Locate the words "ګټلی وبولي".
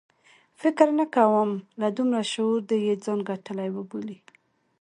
3.29-4.17